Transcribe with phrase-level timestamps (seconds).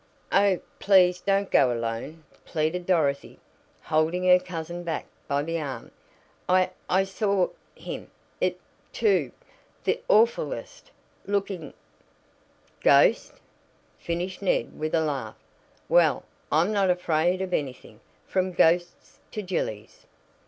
[0.31, 3.37] "Oh, please don't go alone!" pleaded Dorothy,
[3.83, 5.91] holding her cousin back by the arm.
[6.49, 8.09] "I I saw him
[8.39, 8.59] it
[8.93, 9.31] too.
[9.83, 10.89] The awfullest
[11.27, 11.75] looking"
[12.81, 13.33] "Ghost!"
[13.99, 15.37] finished Ned with a laugh.
[15.87, 20.07] "Well, I'm not afraid of anything, from ghosts to gillies!"